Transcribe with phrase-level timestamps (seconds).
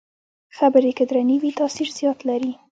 [0.57, 2.51] خبرې که درنې وي، تاثیر زیات لري